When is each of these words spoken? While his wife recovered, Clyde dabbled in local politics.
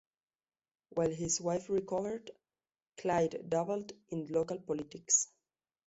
While 0.93 1.11
his 1.11 1.39
wife 1.41 1.69
recovered, 1.69 2.31
Clyde 2.97 3.45
dabbled 3.51 3.91
in 4.09 4.25
local 4.31 4.57
politics. 4.57 5.27